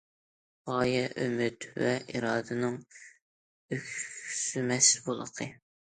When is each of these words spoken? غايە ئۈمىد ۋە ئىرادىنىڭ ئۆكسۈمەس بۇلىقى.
غايە 0.69 1.03
ئۈمىد 1.23 1.67
ۋە 1.83 1.91
ئىرادىنىڭ 2.15 2.79
ئۆكسۈمەس 3.77 4.91
بۇلىقى. 5.09 5.53